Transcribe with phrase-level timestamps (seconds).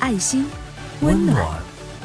[0.00, 0.46] 爱心，
[1.00, 1.36] 温暖。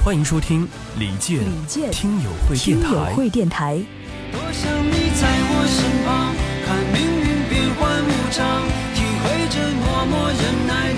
[0.04, 0.68] 欢迎收听
[0.98, 2.90] 李健李健听友会电台。
[2.92, 3.82] 友会电台。
[4.32, 6.34] 多想你在我身旁，
[6.66, 10.93] 看命运变幻无常，体会着默默忍耐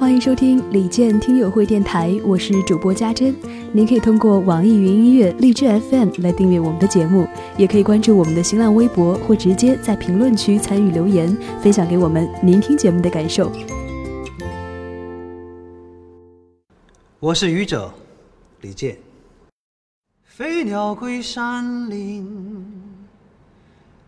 [0.00, 3.36] 欢迎收听李健听友会电台，我是主播家珍。
[3.70, 13.52] 您可以通过网易云音乐、荔枝 FM 来订阅我们的节目，也可以关注我们的新浪微博，或直接在评论区参与留言，分享给我们您听节目的感受。
[17.18, 17.92] 我是愚者
[18.62, 18.96] 李健。
[20.24, 22.26] 飞鸟归山林，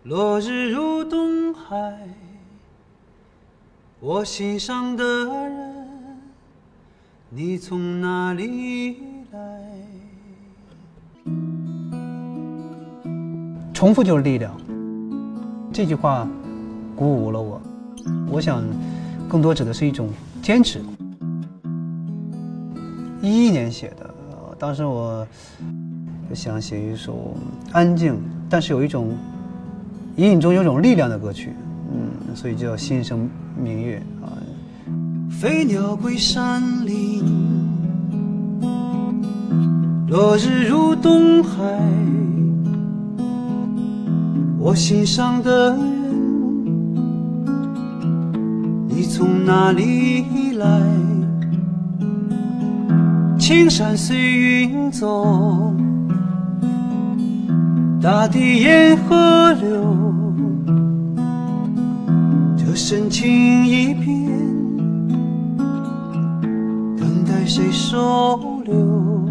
[0.04, 2.08] 落日入东海。
[4.00, 5.71] 我心上的人，
[7.34, 8.98] 你从哪里
[9.30, 9.40] 来？
[13.72, 14.54] 重复就是力量。
[15.72, 16.28] 这句话
[16.94, 17.58] 鼓舞了我。
[18.30, 18.62] 我想，
[19.30, 20.10] 更多指的是一种
[20.42, 20.82] 坚持。
[23.22, 24.14] 一一年写的，
[24.58, 25.26] 当时我
[26.28, 27.34] 就想写一首
[27.72, 28.14] 安静，
[28.50, 29.16] 但是有一种
[30.16, 31.54] 隐隐中有种力量的歌曲，
[31.94, 34.36] 嗯，所以叫心生明月啊。
[35.40, 37.24] 飞鸟归山林，
[40.06, 41.58] 落日入东海。
[44.58, 45.80] 我心上的人，
[48.88, 50.80] 你从哪里来？
[53.36, 55.74] 青山随云走，
[58.00, 59.96] 大地沿河流，
[62.56, 64.41] 这深情一片。
[67.42, 69.28] 等待谁收留？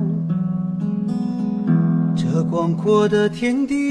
[2.14, 3.90] 这广阔的天地。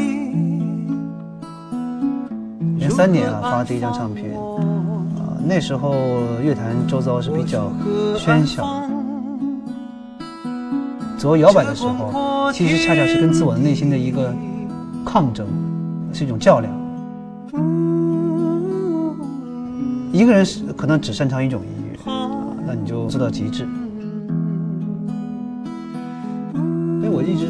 [2.78, 5.94] 零三年啊，发第一张唱片啊，那时候
[6.42, 7.72] 乐坛周遭是比较
[8.18, 8.62] 喧嚣，
[11.16, 14.34] 左右摇摆的时候，其实恰恰是跟自我内心的一个
[15.02, 15.46] 抗争，
[16.12, 16.70] 是一种较量。
[20.12, 22.28] 一个人是可能只擅长一种音乐啊，
[22.66, 23.66] 那你就做到极致。
[27.20, 27.46] 我一直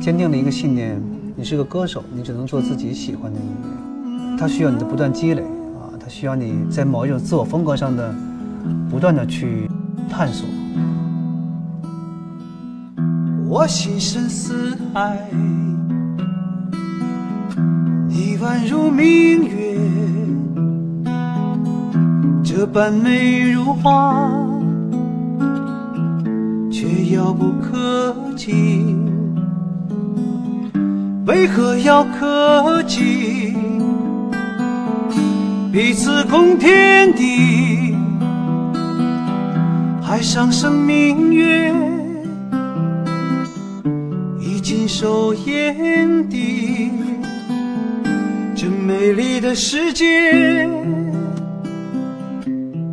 [0.00, 1.02] 坚定了一个信念：
[1.34, 4.36] 你是个歌手，你只能做自己喜欢的音乐。
[4.38, 8.14] 它需要你的不断积累啊，它需要你在某一种自我风格上的
[8.88, 9.68] 不断的去
[10.08, 10.48] 探索。
[13.48, 15.28] 我心深似海，
[18.08, 19.76] 你宛如明月，
[22.44, 24.30] 这般美如画，
[26.88, 28.96] 却遥不可及。
[31.26, 33.54] 为何要客气？
[35.70, 37.94] 彼此共天地，
[40.00, 41.74] 海上生明月。
[44.40, 46.90] 已经手眼底，
[48.56, 50.66] 这美丽的世界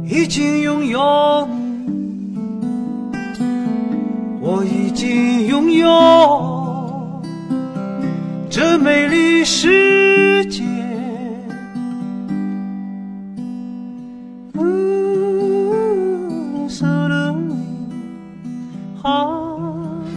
[0.03, 1.47] 已经拥有
[4.95, 7.21] 经拥有
[8.49, 10.63] 这美丽世界。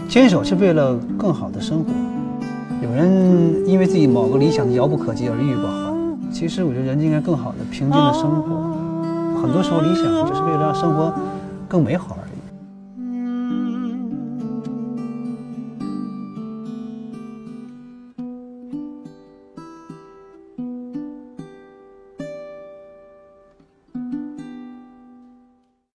[0.07, 1.91] 坚守是为了更好的生活。
[2.81, 5.93] 有人因为自己某个理想遥不可及而郁郁不好，
[6.31, 8.73] 其实我觉得人应该更好的、平静的生活。
[9.41, 11.13] 很多时候理想就是为了让生活
[11.67, 12.28] 更美好而。